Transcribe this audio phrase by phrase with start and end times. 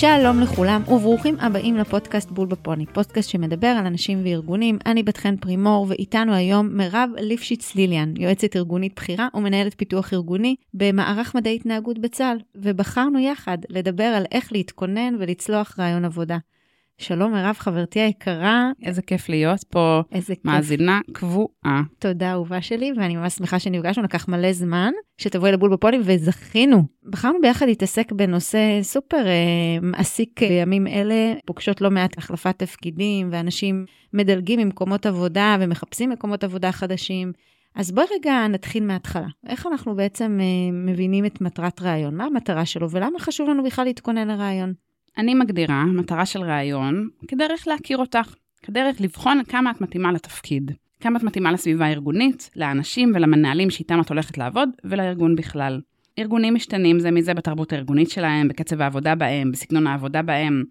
[0.00, 4.78] שלום לכולם וברוכים הבאים לפודקאסט בול בפוני, פודקאסט שמדבר על אנשים וארגונים.
[4.86, 10.56] אני בת חן פרימור ואיתנו היום מירב ליפשיץ ליליאן, יועצת ארגונית בכירה ומנהלת פיתוח ארגוני
[10.74, 16.38] במערך מדעי התנהגות בצה"ל, ובחרנו יחד לדבר על איך להתכונן ולצלוח רעיון עבודה.
[17.00, 18.70] שלום מירב, חברתי היקרה.
[18.82, 20.00] איזה כיף להיות פה.
[20.12, 20.44] איזה כיף.
[20.44, 21.82] מאזינה קבועה.
[21.98, 26.82] תודה, אהובה שלי, ואני ממש שמחה שנפגשנו, לקח מלא זמן שתבואי לבול בפוני, וזכינו.
[27.04, 33.84] בחרנו ביחד להתעסק בנושא סופר אה, מעסיק בימים אלה, פוגשות לא מעט החלפת תפקידים, ואנשים
[34.12, 37.32] מדלגים ממקומות עבודה ומחפשים מקומות עבודה חדשים.
[37.74, 39.28] אז בואי רגע נתחיל מההתחלה.
[39.46, 42.14] איך אנחנו בעצם אה, מבינים את מטרת רעיון?
[42.14, 44.72] מה המטרה שלו, ולמה חשוב לנו בכלל להתכונן לרעיון?
[45.18, 51.18] אני מגדירה מטרה של ראיון כדרך להכיר אותך, כדרך לבחון כמה את מתאימה לתפקיד, כמה
[51.18, 55.80] את מתאימה לסביבה הארגונית, לאנשים ולמנהלים שאיתם את הולכת לעבוד, ולארגון בכלל.
[56.18, 60.64] ארגונים משתנים זה מזה בתרבות הארגונית שלהם, בקצב העבודה בהם, בסגנון העבודה בהם.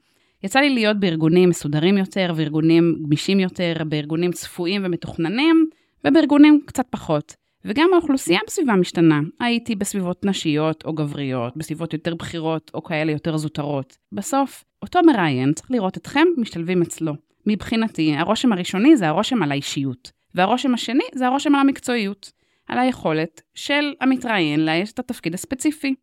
[0.43, 5.65] יצא לי להיות בארגונים מסודרים יותר וארגונים גמישים יותר, בארגונים צפויים ומתוכננים,
[6.05, 7.35] ובארגונים קצת פחות.
[7.65, 9.19] וגם האוכלוסייה בסביבה משתנה.
[9.39, 13.97] הייתי בסביבות נשיות או גבריות, בסביבות יותר בכירות או כאלה יותר זוטרות.
[14.11, 17.13] בסוף, אותו מראיין צריך לראות אתכם משתלבים אצלו.
[17.45, 22.31] מבחינתי, הרושם הראשוני זה הרושם על האישיות, והרושם השני זה הרושם על המקצועיות,
[22.67, 25.95] על היכולת של המתראיין לאייש את התפקיד הספציפי.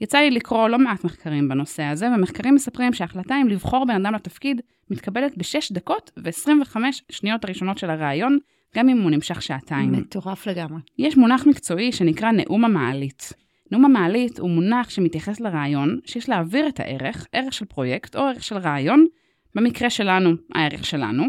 [0.00, 4.14] יצא לי לקרוא לא מעט מחקרים בנושא הזה, ומחקרים מספרים שההחלטה אם לבחור בן אדם
[4.14, 4.60] לתפקיד
[4.90, 6.76] מתקבלת ב-6 דקות ו-25
[7.12, 8.38] שניות הראשונות של הראיון,
[8.76, 9.92] גם אם הוא נמשך שעתיים.
[9.92, 10.80] מטורף לגמרי.
[10.98, 13.32] יש מונח מקצועי שנקרא נאום המעלית.
[13.72, 18.42] נאום המעלית הוא מונח שמתייחס לרעיון שיש להעביר את הערך, ערך של פרויקט או ערך
[18.42, 19.06] של רעיון,
[19.54, 21.24] במקרה שלנו, הערך שלנו,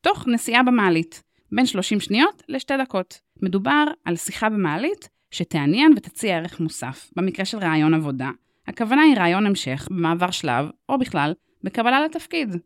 [0.00, 3.20] תוך נסיעה במעלית, בין 30 שניות לשתי דקות.
[3.42, 8.30] מדובר על שיחה במעלית שתעניין ותציע ערך מוסף, במקרה של רעיון עבודה.
[8.66, 12.56] הכוונה היא רעיון המשך, במעבר שלב, או בכלל, בקבלה לתפקיד.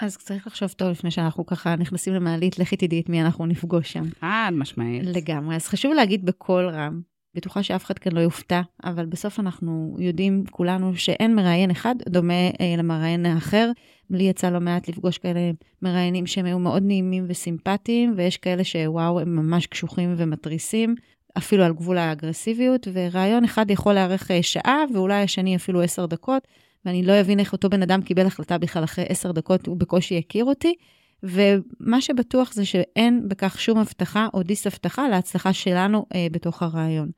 [0.00, 3.92] אז צריך לחשוב טוב לפני שאנחנו ככה נכנסים למעלית, לכי תדעי את מי אנחנו נפגוש
[3.92, 4.04] שם.
[4.20, 5.02] חד משמעית.
[5.04, 5.56] לגמרי.
[5.56, 7.00] אז חשוב להגיד בקול רם,
[7.34, 12.48] בטוחה שאף אחד כאן לא יופתע, אבל בסוף אנחנו יודעים כולנו שאין מראיין אחד דומה
[12.60, 13.70] אה, למראיין האחר.
[14.10, 15.50] לי יצא לא מעט לפגוש כאלה
[15.82, 20.94] מראיינים שהם היו מאוד נעימים וסימפטיים, ויש כאלה שוואו, הם ממש קשוחים ומתריסים,
[21.38, 26.48] אפילו על גבול האגרסיביות, וראיון אחד יכול לארך אה, שעה, ואולי השני אפילו עשר דקות.
[26.86, 30.18] ואני לא אבין איך אותו בן אדם קיבל החלטה בכלל אחרי עשר דקות, הוא בקושי
[30.18, 30.74] הכיר אותי.
[31.22, 37.10] ומה שבטוח זה שאין בכך שום הבטחה או דיס-הבטחה להצלחה שלנו אה, בתוך הרעיון.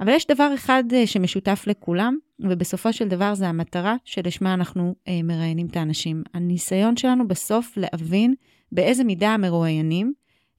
[0.00, 5.22] אבל יש דבר אחד אה, שמשותף לכולם, ובסופו של דבר זה המטרה שלשמה אנחנו אה,
[5.24, 6.22] מראיינים את האנשים.
[6.34, 8.34] הניסיון שלנו בסוף להבין
[8.72, 10.12] באיזה מידה המרואיינים,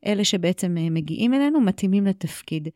[0.06, 2.68] אלה שבעצם אה, מגיעים אלינו, מתאימים לתפקיד.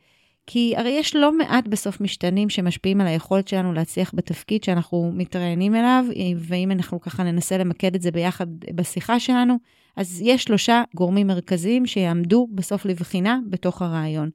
[0.47, 5.75] כי הרי יש לא מעט בסוף משתנים שמשפיעים על היכולת שלנו להצליח בתפקיד שאנחנו מתראיינים
[5.75, 6.05] אליו,
[6.37, 9.57] ואם אנחנו ככה ננסה למקד את זה ביחד בשיחה שלנו,
[9.95, 14.29] אז יש שלושה גורמים מרכזיים שיעמדו בסוף לבחינה בתוך הרעיון.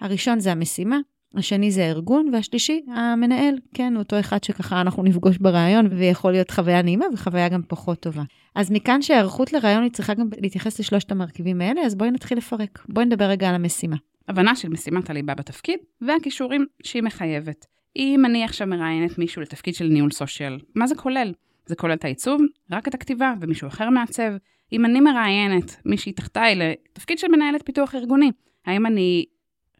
[0.00, 0.98] הראשון זה המשימה,
[1.34, 6.82] השני זה הארגון, והשלישי, המנהל, כן, אותו אחד שככה אנחנו נפגוש ברעיון, ויכול להיות חוויה
[6.82, 8.22] נעימה וחוויה גם פחות טובה.
[8.54, 12.86] אז מכאן שהיערכות לרעיון היא צריכה גם להתייחס לשלושת המרכיבים האלה, אז בואי נתחיל לפרק.
[12.88, 13.96] בואי נדבר רגע על המשימה.
[14.28, 17.66] הבנה של משימת הליבה בתפקיד, והכישורים שהיא מחייבת.
[17.96, 21.32] אם אני עכשיו מראיינת מישהו לתפקיד של ניהול סושיאל, מה זה כולל?
[21.66, 24.32] זה כולל את העיצוב, רק את הכתיבה, ומישהו אחר מעצב.
[24.72, 28.30] אם אני מראיינת מישהי תחתיי לתפקיד של מנהלת פיתוח ארגוני,
[28.66, 29.24] האם אני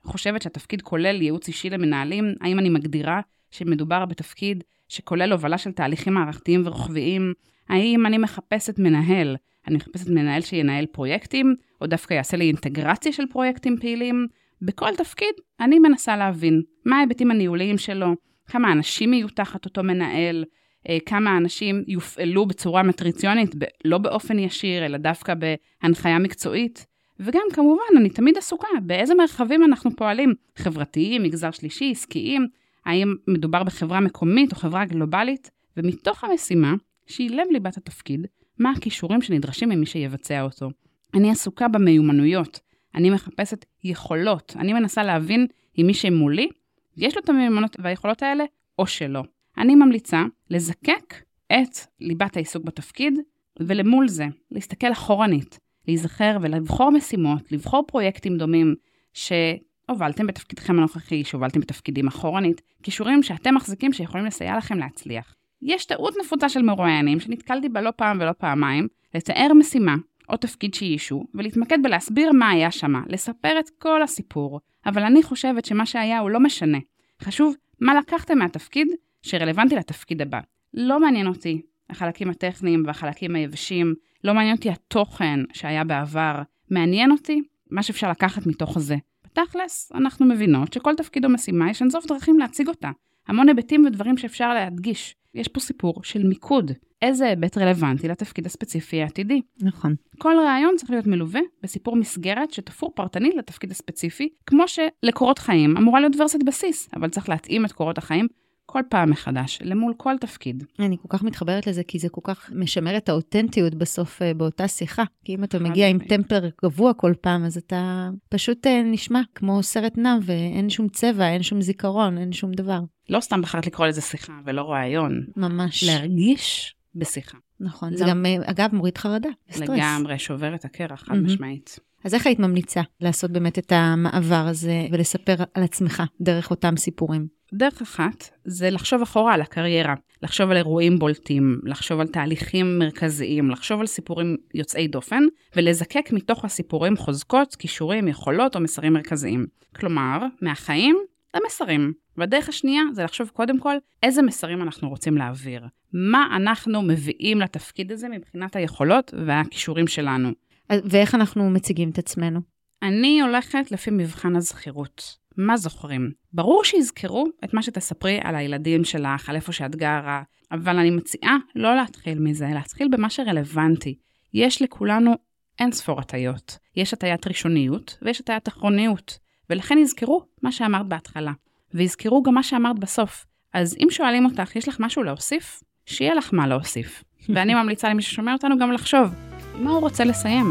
[0.02, 2.34] חושבת שהתפקיד כולל ייעוץ אישי למנהלים?
[2.40, 3.20] האם אני מגדירה
[3.50, 7.32] שמדובר בתפקיד שכולל הובלה של תהליכים מערכתיים ורוחביים?
[7.68, 9.36] האם אני מחפשת מנהל?
[9.66, 14.26] אני מחפשת מנהל שינהל פרויקטים, או דווקא יעשה לי אינטגרציה של פרויקטים פעילים.
[14.62, 18.14] בכל תפקיד אני מנסה להבין מה ההיבטים הניהוליים שלו,
[18.46, 20.44] כמה אנשים יהיו תחת אותו מנהל,
[20.88, 23.54] אה, כמה אנשים יופעלו בצורה מטריציונית,
[23.84, 26.86] לא באופן ישיר, אלא דווקא בהנחיה מקצועית.
[27.20, 32.46] וגם כמובן, אני תמיד עסוקה באיזה מרחבים אנחנו פועלים, חברתיים, מגזר שלישי, עסקיים,
[32.86, 36.74] האם מדובר בחברה מקומית או חברה גלובלית, ומתוך המשימה,
[37.06, 38.26] שהיא לב ליבת התפקיד,
[38.58, 40.70] מה הכישורים שנדרשים ממי שיבצע אותו.
[41.14, 42.60] אני עסוקה במיומנויות,
[42.94, 45.46] אני מחפשת יכולות, אני מנסה להבין
[45.78, 46.48] אם מי שמולי,
[46.96, 48.44] יש לו את המיומנות והיכולות האלה,
[48.78, 49.22] או שלא.
[49.58, 51.14] אני ממליצה לזקק
[51.52, 53.18] את ליבת העיסוק בתפקיד,
[53.60, 55.58] ולמול זה, להסתכל אחורנית,
[55.88, 58.74] להיזכר ולבחור משימות, לבחור פרויקטים דומים
[59.12, 65.35] שהובלתם בתפקידכם הנוכחי, שהובלתם בתפקידים אחורנית, כישורים שאתם מחזיקים שיכולים לסייע לכם להצליח.
[65.62, 69.94] יש טעות נפוצה של מרואיינים שנתקלתי בה לא פעם ולא פעמיים, לתאר משימה
[70.28, 74.60] או תפקיד שאיישו, ולהתמקד בלהסביר מה היה שמה, לספר את כל הסיפור.
[74.86, 76.78] אבל אני חושבת שמה שהיה הוא לא משנה.
[77.22, 78.88] חשוב מה לקחתם מהתפקיד
[79.22, 80.40] שרלוונטי לתפקיד הבא.
[80.74, 83.94] לא מעניין אותי החלקים הטכניים והחלקים היבשים,
[84.24, 88.96] לא מעניין אותי התוכן שהיה בעבר, מעניין אותי מה שאפשר לקחת מתוך זה.
[89.24, 92.90] בתכלס, אנחנו מבינות שכל תפקיד או משימה יש אינסוף דרכים להציג אותה.
[93.28, 95.14] המון היבטים ודברים שאפשר להדגיש.
[95.36, 96.72] יש פה סיפור של מיקוד.
[97.02, 99.40] איזה היבט רלוונטי לתפקיד הספציפי העתידי.
[99.60, 99.94] נכון.
[100.18, 106.00] כל רעיון צריך להיות מלווה בסיפור מסגרת שתפור פרטנית לתפקיד הספציפי, כמו שלקורות חיים אמורה
[106.00, 108.26] להיות ורסית בסיס, אבל צריך להתאים את קורות החיים
[108.66, 110.64] כל פעם מחדש, למול כל תפקיד.
[110.78, 114.68] אני כל כך מתחברת לזה, כי זה כל כך משמר את האותנטיות בסוף אה, באותה
[114.68, 115.04] שיחה.
[115.24, 119.62] כי אם אתה מגיע עם טמפר קבוע כל פעם, אז אתה פשוט אה, נשמע כמו
[119.62, 122.80] סרט נע, ואין שום צבע, אין שום זיכרון, אין שום דבר.
[123.08, 125.26] לא סתם בחרת לקרוא לזה שיחה ולא רעיון.
[125.36, 125.84] ממש.
[125.84, 127.38] להרגיש בשיחה.
[127.60, 127.96] נכון.
[127.96, 129.68] זה גם, אה, אגב, מוריד חרדה, סטרס.
[129.68, 131.14] לגמרי, שובר את הקרח, חד.
[131.14, 131.78] משמעית.
[132.04, 137.26] אז איך היית ממליצה לעשות באמת את המעבר הזה ולספר על עצמך דרך אותם סיפורים?
[137.54, 143.50] דרך אחת זה לחשוב אחורה על הקריירה, לחשוב על אירועים בולטים, לחשוב על תהליכים מרכזיים,
[143.50, 145.22] לחשוב על סיפורים יוצאי דופן,
[145.56, 149.46] ולזקק מתוך הסיפורים חוזקות, כישורים, יכולות או מסרים מרכזיים.
[149.76, 150.96] כלומר, מהחיים
[151.36, 151.92] למסרים.
[152.16, 155.66] והדרך השנייה זה לחשוב קודם כל איזה מסרים אנחנו רוצים להעביר.
[155.92, 160.30] מה אנחנו מביאים לתפקיד הזה מבחינת היכולות והכישורים שלנו.
[160.72, 162.40] ואיך אנחנו מציגים את עצמנו?
[162.82, 165.16] אני הולכת לפי מבחן הזכירות.
[165.36, 166.10] מה זוכרים?
[166.32, 170.22] ברור שיזכרו את מה שתספרי על הילדים שלך, על איפה שאת גרה,
[170.52, 173.98] אבל אני מציעה לא להתחיל מזה, להתחיל במה שרלוונטי.
[174.34, 175.12] יש לכולנו
[175.58, 176.58] אין ספור הטיות.
[176.76, 179.18] יש הטיית ראשוניות ויש הטיית אחרוניות,
[179.50, 181.32] ולכן יזכרו מה שאמרת בהתחלה,
[181.74, 183.26] ויזכרו גם מה שאמרת בסוף.
[183.52, 185.62] אז אם שואלים אותך, יש לך משהו להוסיף?
[185.86, 187.04] שיהיה לך מה להוסיף.
[187.34, 189.14] ואני ממליצה למי ששומע אותנו גם לחשוב,
[189.54, 190.46] מה הוא רוצה לסיים?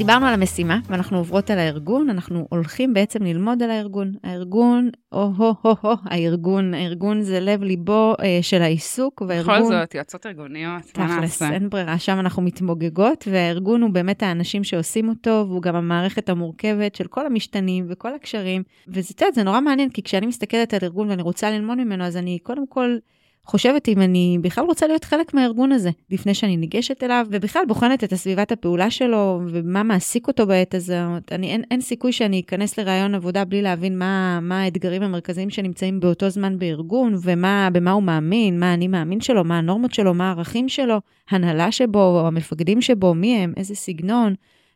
[0.00, 4.12] דיברנו על המשימה, ואנחנו עוברות על הארגון, אנחנו הולכים בעצם ללמוד על הארגון.
[4.24, 9.54] הארגון, או-הו-הו-הו, הארגון, הארגון זה לב ליבו אה, של העיסוק, והארגון...
[9.54, 11.54] בכל זאת, יועצות ארגוניות, מה תכלס, נעשה?
[11.54, 16.94] אין ברירה, שם אנחנו מתמוגגות, והארגון הוא באמת האנשים שעושים אותו, והוא גם המערכת המורכבת
[16.94, 18.62] של כל המשתנים וכל הקשרים.
[18.88, 22.04] וזה, את יודעת, זה נורא מעניין, כי כשאני מסתכלת על ארגון ואני רוצה ללמוד ממנו,
[22.04, 22.96] אז אני קודם כל
[23.46, 28.04] חושבת אם אני בכלל רוצה להיות חלק מהארגון הזה, לפני שאני ניגשת אליו, ובכלל בוחנת
[28.04, 31.32] את הסביבת הפעולה שלו, ומה מעסיק אותו בעת הזאת.
[31.32, 36.00] אני, אין, אין סיכוי שאני אכנס לרעיון עבודה בלי להבין מה, מה האתגרים המרכזיים שנמצאים
[36.00, 40.28] באותו זמן בארגון, ומה, במה הוא מאמין, מה אני מאמין שלו, מה הנורמות שלו, מה
[40.28, 41.00] הערכים שלו,
[41.30, 44.34] הנהלה שבו, המפקדים שבו, מי הם, איזה סגנון,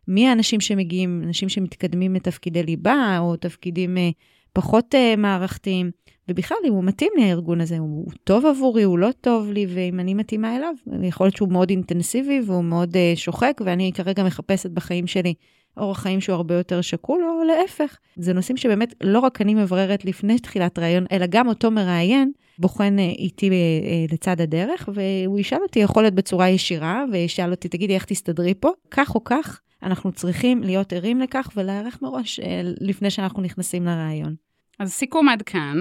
[0.08, 4.10] מי האנשים שמגיעים, אנשים שמתקדמים לתפקידי ליבה, או תפקידים אה,
[4.52, 5.90] פחות אה, מערכתיים.
[6.28, 10.00] ובכלל, אם הוא מתאים לי הארגון הזה, הוא טוב עבורי, הוא לא טוב לי, ואם
[10.00, 14.70] אני מתאימה אליו, יכול להיות שהוא מאוד אינטנסיבי והוא מאוד uh, שוחק, ואני כרגע מחפשת
[14.70, 15.34] בחיים שלי
[15.76, 17.96] אורח חיים שהוא הרבה יותר שקול, או להפך.
[18.16, 22.96] זה נושאים שבאמת לא רק אני מבררת לפני תחילת ראיון, אלא גם אותו מראיין בוחן
[22.98, 27.94] uh, איתי uh, לצד הדרך, והוא ישאל אותי, יכול להיות בצורה ישירה, וישאל אותי, תגידי,
[27.94, 28.70] איך תסתדרי פה?
[28.90, 32.40] כך או כך, אנחנו צריכים להיות ערים לכך ולהיערך מראש
[32.80, 34.34] לפני שאנחנו נכנסים לראיון.
[34.78, 35.76] אז סיכום עד כאן,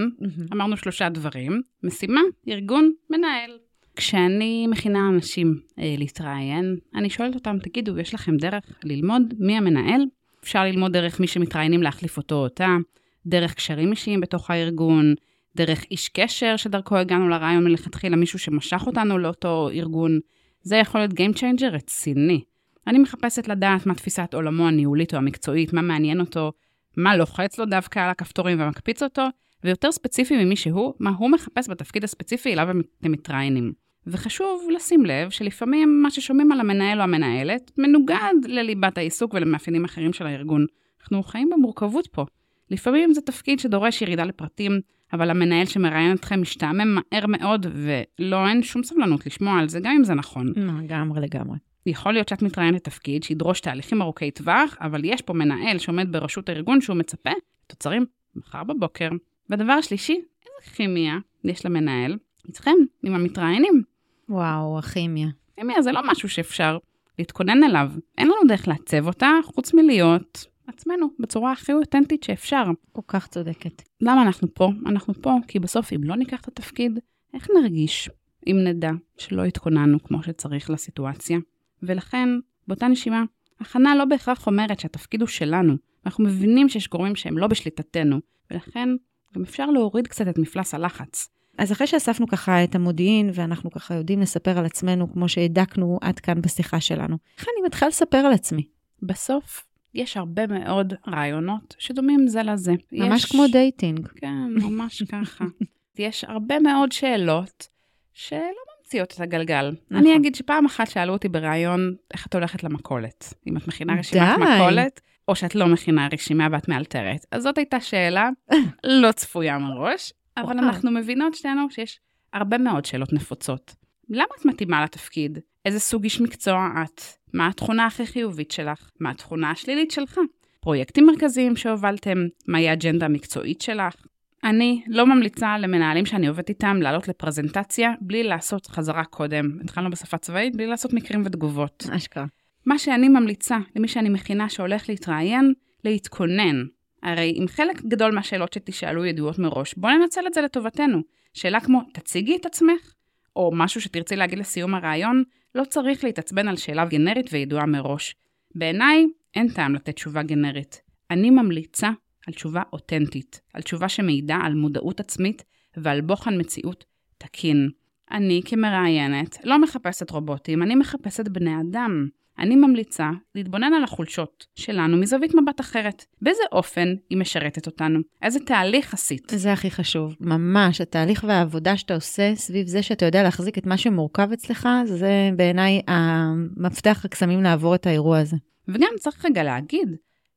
[0.54, 3.58] אמרנו שלושה דברים, משימה, ארגון, מנהל.
[3.96, 10.02] כשאני מכינה אנשים אה, להתראיין, אני שואלת אותם, תגידו, יש לכם דרך ללמוד מי המנהל?
[10.44, 12.78] אפשר ללמוד דרך מי שמתראיינים להחליף אותו או אותה,
[13.26, 15.14] דרך קשרים אישיים בתוך הארגון,
[15.56, 20.20] דרך איש קשר שדרכו הגענו לרעיון מלכתחילה, מישהו שמשך אותנו לאותו ארגון.
[20.62, 22.44] זה יכול להיות Game Changer רציני.
[22.88, 26.52] אני מחפשת לדעת מה תפיסת עולמו הניהולית או המקצועית, מה מעניין אותו,
[26.98, 29.24] מה לוחץ לו דווקא על הכפתורים ומקפיץ אותו,
[29.64, 32.68] ויותר ספציפי ממי שהוא, מה הוא מחפש בתפקיד הספציפי אליו
[33.00, 33.74] אתם מתראיינים.
[34.08, 40.14] וחשוב לשים לב שלפעמים מה ששומעים על המנהל או המנהלת מנוגד לליבת העיסוק ולמאפיינים אחרים
[40.14, 40.66] של הארגון.
[41.02, 42.26] אנחנו חיים במורכבות פה.
[42.72, 44.80] לפעמים זה תפקיד שדורש ירידה לפרטים,
[45.14, 49.96] אבל המנהל שמראיין אתכם משתעמם מהר מאוד, ולא, אין שום סבלנות לשמוע על זה, גם
[49.96, 50.54] אם זה נכון.
[50.84, 51.58] לגמרי, לגמרי.
[51.86, 56.50] יכול להיות שאת מתראיינת לתפקיד שידרוש תהליכים ארוכי טווח, אבל יש פה מנהל שעומד בראשות
[56.50, 57.32] הארגון שהוא מצפה
[57.66, 59.10] לתוצרים מחר בבוקר.
[59.50, 63.84] והדבר השלישי, איזה כימיה יש למנהל איתכם, עם המתראיינים.
[64.30, 65.28] וואו, הכימיה.
[65.56, 66.78] כימיה זה לא משהו שאפשר
[67.20, 67.92] להתכונן אליו.
[68.18, 72.64] אין לנו דרך לעצב אותה, חוץ מלהיות עצמנו בצורה הכי אותנטית שאפשר.
[72.92, 73.82] כל כך צודקת.
[74.02, 74.70] למה אנחנו פה?
[74.86, 77.00] אנחנו פה כי בסוף אם לא ניקח את התפקיד,
[77.34, 78.10] איך נרגיש
[78.48, 81.38] אם נדע שלא התכוננו כמו שצריך לסיטואציה?
[81.84, 82.30] ולכן,
[82.68, 83.24] באותה נשימה,
[83.60, 85.76] הכנה לא בהכרח אומרת שהתפקיד הוא שלנו.
[86.06, 88.20] אנחנו מבינים שיש גורמים שהם לא בשליטתנו,
[88.52, 88.90] ולכן
[89.36, 91.30] גם אפשר להוריד קצת את מפלס הלחץ.
[91.58, 96.20] אז אחרי שאספנו ככה את המודיעין, ואנחנו ככה יודעים לספר על עצמנו, כמו שהידקנו עד
[96.20, 98.68] כאן בשיחה שלנו, איך אני מתחילה לספר על עצמי?
[99.02, 102.74] בסוף, יש הרבה מאוד ראיונות שדומים זה לזה.
[102.92, 103.32] ממש יש...
[103.32, 104.08] כמו dating.
[104.08, 105.46] כן, ממש ככה.
[105.98, 107.68] יש הרבה מאוד שאלות
[108.14, 109.72] שלא ממציאות את הגלגל.
[109.92, 109.98] נכון.
[109.98, 113.34] אני אגיד שפעם אחת שאלו אותי בראיון, איך את הולכת למכולת?
[113.48, 114.44] אם את מכינה רשימת די.
[114.44, 117.26] מכולת, או שאת לא מכינה רשימה ואת מאלתרת.
[117.32, 118.30] אז זאת הייתה שאלה
[119.02, 120.60] לא צפויה מראש, אבל.
[120.60, 122.00] אנחנו מבינות שתינו שיש
[122.34, 123.76] הרבה מאוד שאלות נפוצות.
[124.10, 125.40] למה את מתאימה לתפקיד?
[125.66, 127.02] איזה סוג איש מקצוע את?
[127.34, 128.90] מה התכונה הכי חיובית שלך?
[129.00, 130.20] מה התכונה השלילית שלך?
[130.60, 132.18] פרויקטים מרכזיים שהובלתם?
[132.48, 133.96] מהי האג'נדה המקצועית שלך?
[134.44, 139.60] אני לא ממליצה למנהלים שאני עובדת איתם לעלות לפרזנטציה בלי לעשות חזרה קודם.
[139.64, 141.84] התחלנו בשפה צבאית, בלי לעשות מקרים ותגובות.
[141.96, 142.26] אשכרה.
[142.66, 146.64] מה שאני ממליצה למי שאני מכינה שהולך להתראיין, להתכונן.
[147.04, 151.02] הרי אם חלק גדול מהשאלות שתשאלו ידועות מראש, בואו ננצל את זה לטובתנו.
[151.34, 152.94] שאלה כמו, תציגי את עצמך,
[153.36, 155.24] או משהו שתרצי להגיד לסיום הראיון,
[155.56, 158.16] לא צריך להתעצבן על שאלה גנרית וידועה מראש.
[158.56, 160.82] בעיניי, אין טעם לתת תשובה גנרית.
[161.12, 161.90] אני ממליצה
[162.28, 165.44] על תשובה אותנטית, על תשובה שמעידה על מודעות עצמית
[165.78, 166.86] ועל בוחן מציאות
[167.18, 167.70] תקין.
[168.12, 172.08] אני כמראיינת לא מחפשת רובוטים, אני מחפשת בני אדם.
[172.40, 176.06] אני ממליצה להתבונן על החולשות שלנו מזווית מבט אחרת.
[176.22, 178.00] באיזה אופן היא משרתת אותנו?
[178.22, 179.32] איזה תהליך עשית?
[179.36, 183.78] זה הכי חשוב, ממש, התהליך והעבודה שאתה עושה סביב זה שאתה יודע להחזיק את מה
[183.78, 188.38] שמורכב אצלך, זה בעיניי המפתח הקסמים לעבור את האירוע הזה.
[188.68, 189.96] וגם צריך רגע להגיד,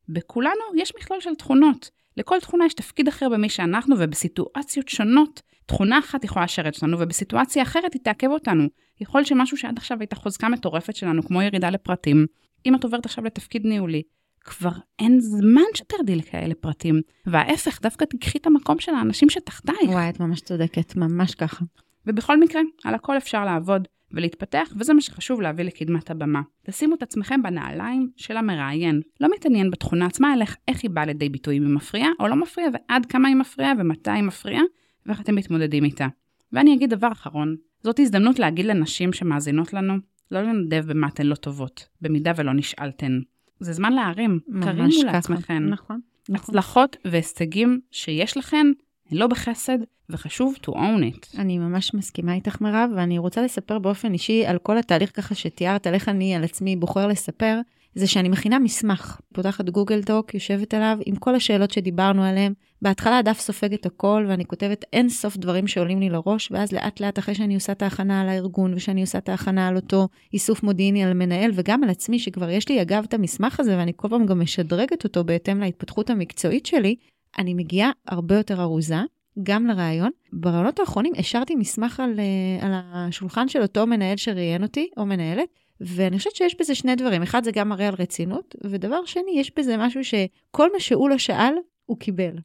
[0.09, 1.91] בכולנו יש מכלול של תכונות.
[2.17, 7.63] לכל תכונה יש תפקיד אחר במי שאנחנו, ובסיטואציות שונות, תכונה אחת יכולה לשרת אותנו, ובסיטואציה
[7.63, 8.69] אחרת היא תעכב אותנו.
[9.01, 12.27] יכול שמשהו שעד עכשיו הייתה חוזקה מטורפת שלנו, כמו ירידה לפרטים,
[12.67, 14.03] אם את עוברת עכשיו לתפקיד ניהולי,
[14.41, 17.01] כבר אין זמן שתרדי לכאלה פרטים.
[17.27, 19.89] וההפך, דווקא תיקחי את המקום של האנשים שתחתייך.
[19.89, 21.65] וואי, את ממש צודקת, ממש ככה.
[22.07, 26.43] ובכל מקרה, על הכל אפשר לעבוד ולהתפתח, וזה מה שחשוב להביא לקדמת הבמה.
[26.63, 29.01] תשימו את עצמכם בנעליים של המראיין.
[29.21, 32.37] לא מתעניין בתכונה עצמה, אלא איך היא באה לידי ביטוי, אם היא מפריעה או לא
[32.37, 34.63] מפריעה, ועד כמה היא מפריעה ומתי היא מפריעה,
[35.07, 36.07] ואיך אתם מתמודדים איתה.
[36.53, 39.95] ואני אגיד דבר אחרון, זאת הזדמנות להגיד לנשים שמאזינות לנו,
[40.31, 43.21] לא לנדב במה אתן לא טובות, במידה ולא נשאלתן.
[43.61, 44.89] זה זמן להרים, תרימו.
[45.05, 45.69] לעצמכן.
[45.69, 46.51] נכון, נכון.
[46.51, 48.67] הצלחות והישגים שיש לכן,
[49.11, 49.79] הן לא בחסד,
[50.11, 51.41] וחשוב to own it.
[51.41, 55.87] אני ממש מסכימה איתך, מירב, ואני רוצה לספר באופן אישי על כל התהליך ככה שתיארת,
[55.87, 57.61] על איך אני על עצמי בוחר לספר,
[57.97, 62.53] זה שאני מכינה מסמך, פותחת גוגל טוק, יושבת עליו עם כל השאלות שדיברנו עליהן.
[62.83, 67.01] בהתחלה הדף סופג את הכל, ואני כותבת אין סוף דברים שעולים לי לראש, ואז לאט
[67.01, 70.63] לאט אחרי שאני עושה את ההכנה על הארגון, ושאני עושה את ההכנה על אותו איסוף
[70.63, 74.09] מודיעיני על המנהל, וגם על עצמי, שכבר יש לי אגב את המסמך הזה, ואני כל
[74.09, 76.97] פעם גם משדרגת אותו בהתאם להתפתחות המקצועית שלי,
[77.39, 79.01] אני מגיעה הרבה יותר ארוזה,
[79.43, 80.11] גם לראיון.
[80.33, 85.49] ברעיונות האחרונים השארתי מסמך על, אה, על השולחן של אותו מנהל שראיין אותי, או מנהלת,
[85.81, 87.23] ואני חושבת שיש בזה שני דברים.
[87.23, 91.19] אחד, זה גם מראה על רצינות, ודבר שני, יש בזה משהו שכל מה שהוא לא
[91.19, 91.55] שאל,
[91.87, 92.37] הוא קיבל.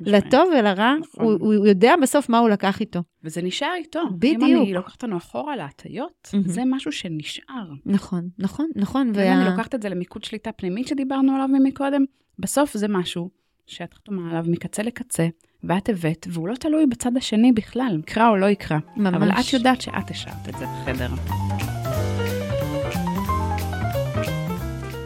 [0.00, 1.24] לטוב ולרע, נכון.
[1.24, 3.00] הוא, הוא יודע בסוף מה הוא לקח איתו.
[3.24, 4.00] וזה נשאר איתו.
[4.18, 4.42] בדיוק.
[4.42, 6.48] אם אני לוקחת אותנו אחורה להטיות, מהמם.
[6.48, 7.72] זה משהו שנשאר.
[7.86, 9.12] נכון, נכון, נכון.
[9.14, 12.04] ואם אני לוקחת את זה למיקוד שליטה פנימית שדיברנו עליו מקודם,
[12.38, 13.30] בסוף זה משהו
[13.66, 15.28] שאת חתומה עליו מקצה לקצה,
[15.64, 18.78] ואת הבאת, והוא לא תלוי בצד השני בכלל, יקרא או לא יקרא.
[18.96, 19.14] ממש.
[19.14, 21.08] אבל את יודעת שאת השארת את זה בחדר.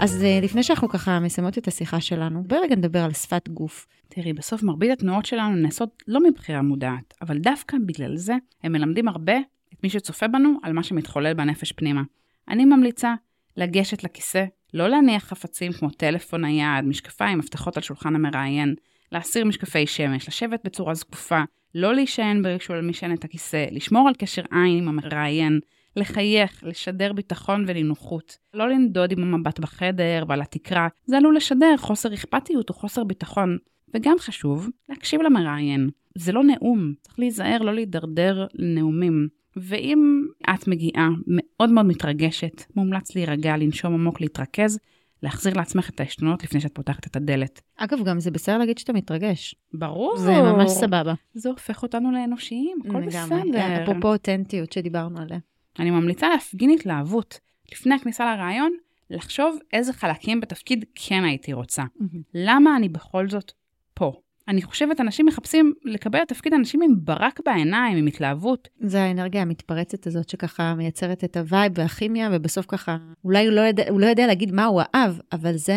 [0.00, 3.87] אז אה, לפני שאנחנו ככה מסיימות את השיחה שלנו, בואי רגע נדבר על שפת גוף.
[4.09, 9.09] תראי, בסוף מרבית התנועות שלנו נעשות לא מבחירה מודעת, אבל דווקא בגלל זה הם מלמדים
[9.09, 9.37] הרבה
[9.75, 12.02] את מי שצופה בנו על מה שמתחולל בנפש פנימה.
[12.49, 13.14] אני ממליצה
[13.56, 14.44] לגשת לכיסא,
[14.75, 18.75] לא להניח חפצים כמו טלפון נייד, משקפיים, מפתחות על שולחן המראיין,
[19.12, 21.42] להסיר משקפי שמש, לשבת בצורה זקופה,
[21.75, 25.61] לא להישען ברישול על משענת הכיסא, לשמור על קשר עין עם המראיין,
[25.97, 28.38] לחייך, לשדר ביטחון ונינוחות.
[28.54, 33.59] לא לנדוד עם המבט בחדר ועל התקרה, זה עלול לשדר חוסר אכפתיות או חוסר ביטחון.
[33.95, 35.88] וגם חשוב, להקשיב למראיין.
[36.14, 39.28] זה לא נאום, צריך להיזהר לא להידרדר לנאומים.
[39.57, 44.78] ואם את מגיעה מאוד מאוד מתרגשת, מומלץ להירגע, לנשום עמוק, להתרכז,
[45.23, 47.61] להחזיר לעצמך את העשתונות לפני שאת פותחת את הדלת.
[47.76, 49.55] אגב, גם זה בסדר להגיד שאתה מתרגש.
[49.73, 50.17] ברור.
[50.19, 51.14] זה ממש סבבה.
[51.35, 53.50] זה הופך אותנו לאנושיים, הכל לגמרי.
[53.50, 53.83] בסדר.
[53.83, 55.38] אפרופו אותנטיות שדיברנו עליה.
[55.79, 57.41] אני ממליצה להפגין התלהבות.
[57.73, 58.73] לפני הכניסה לראיון,
[59.11, 61.83] לחשוב איזה חלקים בתפקיד כן הייתי רוצה.
[62.35, 63.52] למה אני בכל זאת
[63.95, 64.12] פה?
[64.49, 68.68] אני חושבת, אנשים מחפשים לקבל לתפקיד אנשים עם ברק בעיניים, עם התלהבות.
[68.80, 73.61] זה האנרגיה המתפרצת הזאת שככה מייצרת את ה vibe והכימיה, ובסוף ככה, אולי הוא לא
[73.61, 75.75] יודע, הוא לא יודע להגיד מה הוא אהב, אבל זה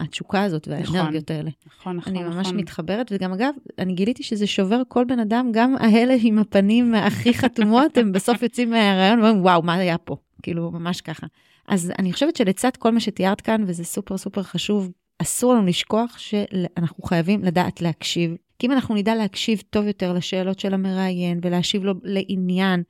[0.00, 1.50] התשוקה הזאת והאנרגיות האלה.
[1.66, 2.56] נכון, נכון, אני ממש נכון.
[2.56, 7.34] מתחברת, וגם אגב, אני גיליתי שזה שובר כל בן אדם, גם האלה עם הפנים הכי
[7.34, 10.16] חתומות, הם בסוף יוצאים מהראיון ואומרים, וואו, מה היה פה?
[10.42, 11.26] כאילו, ממש ככה.
[11.68, 16.18] אז אני חושבת שלצד כל מה שתיארת כאן, וזה סופר סופר חשוב, אסור לנו לשכוח
[16.18, 18.36] שאנחנו חייבים לדעת להקשיב.
[18.58, 22.82] כי אם אנחנו נדע להקשיב טוב יותר לשאלות של המראיין ולהשיב לו לעניין,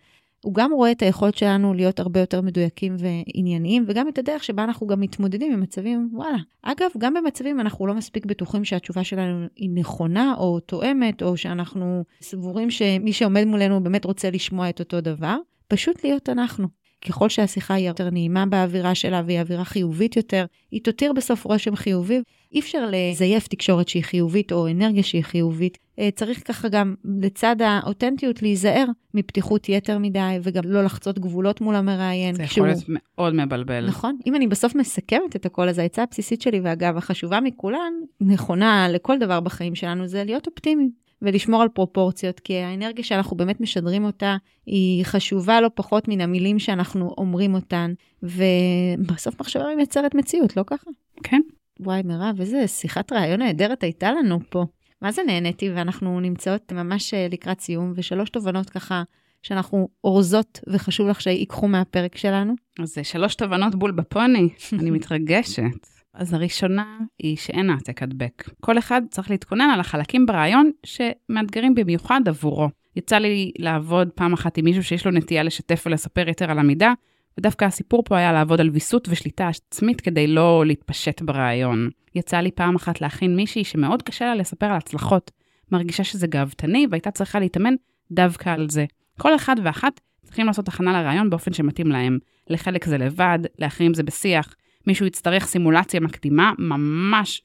[0.44, 4.64] הוא גם רואה את היכולת שלנו להיות הרבה יותר מדויקים וענייניים, וגם את הדרך שבה
[4.64, 6.38] אנחנו גם מתמודדים עם מצבים, וואלה.
[6.62, 12.04] אגב, גם במצבים אנחנו לא מספיק בטוחים שהתשובה שלנו היא נכונה או תואמת, או שאנחנו
[12.20, 15.36] סבורים שמי שעומד מולנו באמת רוצה לשמוע את אותו דבר.
[15.68, 16.68] פשוט להיות אנחנו.
[17.08, 21.76] ככל שהשיחה היא יותר נעימה באווירה שלה והיא אווירה חיובית יותר, היא תותיר בסוף רושם
[21.76, 22.20] חיובי.
[22.52, 25.78] אי אפשר לזייף תקשורת שהיא חיובית או אנרגיה שהיא חיובית.
[25.98, 28.84] אה, צריך ככה גם לצד האותנטיות להיזהר
[29.14, 32.34] מפתיחות יתר מדי וגם לא לחצות גבולות מול המראיין.
[32.34, 33.86] זה יכול להיות מאוד מבלבל.
[33.86, 34.18] נכון.
[34.26, 39.18] אם אני בסוף מסכמת את הכל, אז העצה הבסיסית שלי, ואגב, החשובה מכולן, נכונה לכל
[39.18, 41.05] דבר בחיים שלנו, זה להיות אופטימיים.
[41.26, 46.58] ולשמור על פרופורציות, כי האנרגיה שאנחנו באמת משדרים אותה היא חשובה לא פחות מן המילים
[46.58, 47.92] שאנחנו אומרים אותן,
[48.22, 50.90] ובסוף מחשבה מייצרת מציאות, לא ככה?
[51.22, 51.40] כן.
[51.80, 54.64] וואי, מירב, איזה שיחת רעיון נהדרת הייתה לנו פה.
[55.02, 59.02] מה זה נהניתי, ואנחנו נמצאות ממש אה, לקראת סיום, ושלוש תובנות ככה
[59.42, 62.54] שאנחנו אורזות, וחשוב לך שיקחו מהפרק שלנו.
[62.82, 64.48] אז זה שלוש תובנות בול בפוני,
[64.80, 65.95] אני מתרגשת.
[66.16, 68.50] אז הראשונה היא שאין העתק הדבק.
[68.60, 72.68] כל אחד צריך להתכונן על החלקים ברעיון שמאתגרים במיוחד עבורו.
[72.96, 76.92] יצא לי לעבוד פעם אחת עם מישהו שיש לו נטייה לשתף ולספר יותר על המידה,
[77.38, 81.90] ודווקא הסיפור פה היה לעבוד על ויסות ושליטה עצמית כדי לא להתפשט ברעיון.
[82.14, 85.30] יצא לי פעם אחת להכין מישהי שמאוד קשה לה לספר על הצלחות.
[85.72, 87.74] מרגישה שזה גאוותני והייתה צריכה להתאמן
[88.10, 88.84] דווקא על זה.
[89.20, 92.18] כל אחד ואחת צריכים לעשות הכנה לרעיון באופן שמתאים להם.
[92.50, 94.54] לחלק זה לבד, לאחרים זה בשיח.
[94.86, 97.42] מישהו יצטרך סימולציה מקדימה, ממש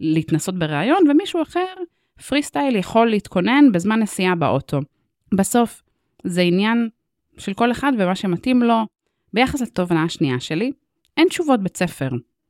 [0.00, 1.74] להתנסות בריאיון, ומישהו אחר,
[2.28, 4.80] פרי סטייל, יכול להתכונן בזמן נסיעה באוטו.
[5.34, 5.82] בסוף,
[6.24, 6.88] זה עניין
[7.38, 8.86] של כל אחד ומה שמתאים לו.
[9.34, 10.72] ביחס לתובנה השנייה שלי,
[11.16, 12.08] אין תשובות בית ספר.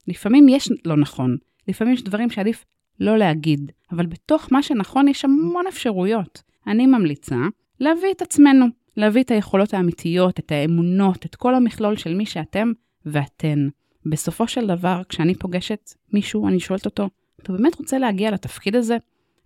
[0.09, 1.37] לפעמים יש לא נכון,
[1.69, 2.65] לפעמים יש דברים שעדיף
[3.01, 6.43] לא להגיד, אבל בתוך מה שנכון יש המון אפשרויות.
[6.67, 7.37] אני ממליצה
[7.81, 12.73] להביא את עצמנו, להביא את היכולות האמיתיות, את האמונות, את כל המכלול של מי שאתם
[13.07, 13.69] ואתן.
[14.07, 17.09] בסופו של דבר, כשאני פוגשת מישהו, אני שואלת אותו,
[17.43, 18.97] אתה באמת רוצה להגיע לתפקיד הזה?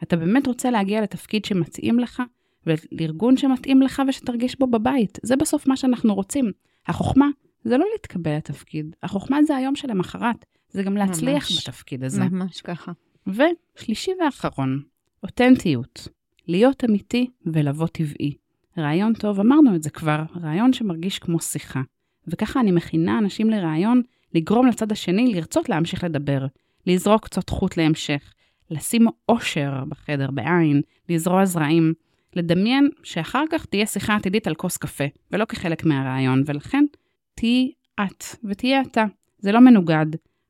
[0.03, 2.23] אתה באמת רוצה להגיע לתפקיד שמתאים לך,
[2.67, 5.19] ולארגון שמתאים לך ושתרגיש בו בבית?
[5.23, 6.53] זה בסוף מה שאנחנו רוצים.
[6.87, 7.29] החוכמה
[7.65, 12.25] זה לא להתקבל לתפקיד, החוכמה זה היום שלמחרת, זה גם להצליח ממש, בתפקיד הזה.
[12.25, 12.93] ממש ככה.
[13.27, 14.83] ושלישי ואחרון,
[15.23, 16.09] אותנטיות.
[16.49, 18.35] להיות אמיתי ולבוא טבעי.
[18.79, 21.83] רעיון טוב, אמרנו את זה כבר, רעיון שמרגיש כמו שיחה.
[22.29, 24.03] וככה אני מכינה אנשים לרעיון
[24.35, 26.47] לגרום לצד השני לרצות להמשיך לדבר,
[26.87, 28.33] לזרוק קצות חוט להמשך,
[28.71, 31.93] לשים אושר בחדר, בעין, לזרוע זרעים,
[32.37, 36.85] לדמיין שאחר כך תהיה שיחה עתידית על כוס קפה, ולא כחלק מהרעיון, ולכן
[37.35, 39.05] תהיי את ותהיה אתה.
[39.39, 40.07] זה לא מנוגד.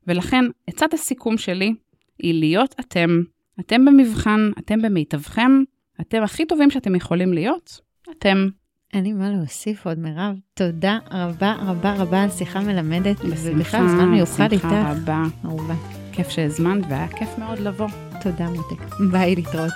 [0.06, 1.74] ולכן, עצת הסיכום שלי
[2.18, 3.22] היא להיות אתם.
[3.60, 5.62] אתם במבחן, אתם במיטבכם,
[6.00, 8.48] אתם הכי טובים שאתם יכולים להיות, אתם.
[8.94, 10.34] אין לי מה להוסיף עוד, מירב.
[10.54, 14.64] תודה רבה רבה רבה על שיחה מלמדת, ובכלל זמן מיוחד איתך.
[14.64, 15.22] בשמחה רבה.
[15.44, 15.74] אהובה.
[16.12, 17.88] כיף שהזמנת, והיה כיף מאוד לבוא.
[18.22, 18.94] תודה, מותק.
[19.10, 19.72] ביי, להתראות.